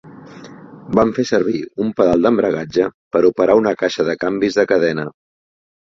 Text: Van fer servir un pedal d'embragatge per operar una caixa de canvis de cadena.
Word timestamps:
Van 0.99 1.11
fer 1.17 1.25
servir 1.31 1.59
un 1.85 1.93
pedal 2.01 2.25
d'embragatge 2.27 2.89
per 3.17 3.23
operar 3.33 3.59
una 3.63 3.75
caixa 3.83 4.07
de 4.09 4.17
canvis 4.25 4.59
de 4.61 4.67
cadena. 4.73 5.05